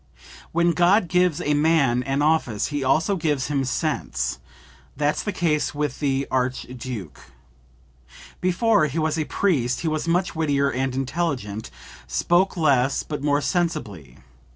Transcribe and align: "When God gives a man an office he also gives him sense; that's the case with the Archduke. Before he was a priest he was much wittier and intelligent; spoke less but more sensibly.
"When 0.51 0.71
God 0.71 1.07
gives 1.07 1.41
a 1.41 1.53
man 1.53 2.01
an 2.01 2.23
office 2.23 2.69
he 2.73 2.83
also 2.83 3.15
gives 3.15 3.49
him 3.49 3.63
sense; 3.63 4.39
that's 4.97 5.21
the 5.21 5.31
case 5.31 5.75
with 5.75 5.99
the 5.99 6.27
Archduke. 6.31 7.19
Before 8.41 8.87
he 8.87 8.97
was 8.97 9.19
a 9.19 9.25
priest 9.25 9.81
he 9.81 9.87
was 9.87 10.07
much 10.07 10.35
wittier 10.35 10.71
and 10.71 10.95
intelligent; 10.95 11.69
spoke 12.07 12.57
less 12.57 13.03
but 13.03 13.21
more 13.21 13.41
sensibly. 13.41 14.17